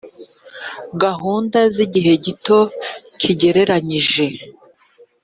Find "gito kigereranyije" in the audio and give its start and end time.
2.25-4.25